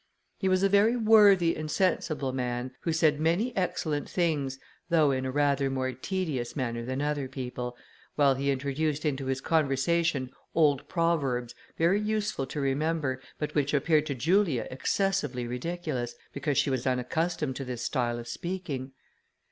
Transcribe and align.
He 0.39 0.49
was 0.49 0.63
a 0.63 0.67
very 0.67 0.97
worthy 0.97 1.55
and 1.55 1.69
sensible 1.69 2.33
man, 2.33 2.71
who 2.79 2.91
said 2.91 3.19
many 3.19 3.55
excellent 3.55 4.09
things, 4.09 4.57
though 4.89 5.11
in 5.11 5.27
a 5.27 5.31
rather 5.31 5.69
more 5.69 5.91
tedious 5.91 6.55
manner 6.55 6.83
than 6.83 7.03
other 7.03 7.27
people, 7.27 7.77
while 8.15 8.33
he 8.33 8.49
introduced 8.49 9.05
into 9.05 9.27
his 9.27 9.41
conversation 9.41 10.31
old 10.55 10.89
proverbs, 10.89 11.53
very 11.77 12.01
useful 12.01 12.47
to 12.47 12.59
remember, 12.59 13.21
but 13.37 13.53
which 13.53 13.75
appeared 13.75 14.07
to 14.07 14.15
Julia 14.15 14.65
excessively 14.71 15.45
ridiculous, 15.45 16.15
because 16.33 16.57
she 16.57 16.71
was 16.71 16.87
unaccustomed 16.87 17.55
to 17.57 17.63
this 17.63 17.83
style 17.83 18.17
of 18.17 18.27
speaking. 18.27 18.93